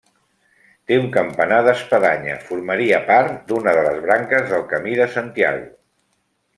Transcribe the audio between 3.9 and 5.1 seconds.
les branques del camí